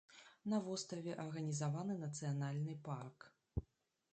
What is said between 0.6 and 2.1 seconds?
востраве арганізаваны